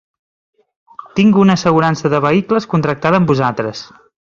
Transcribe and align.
Tinc 1.19 1.37
una 1.43 1.57
assegurança 1.61 2.11
de 2.15 2.23
vehicles 2.25 2.69
contractada 2.73 3.23
amb 3.23 3.33
vosaltres. 3.35 3.87